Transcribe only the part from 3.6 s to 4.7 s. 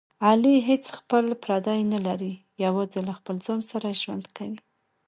سره ژوند کوي.